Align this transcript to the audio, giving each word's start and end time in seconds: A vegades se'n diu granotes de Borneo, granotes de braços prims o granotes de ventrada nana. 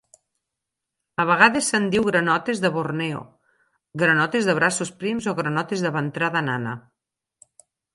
A 1.23 1.25
vegades 1.31 1.69
se'n 1.73 1.85
diu 1.97 2.07
granotes 2.07 2.63
de 2.65 2.73
Borneo, 2.79 3.21
granotes 4.05 4.51
de 4.51 4.59
braços 4.65 4.97
prims 5.05 5.33
o 5.35 5.39
granotes 5.43 5.89
de 5.89 5.97
ventrada 6.01 6.49
nana. 6.53 6.79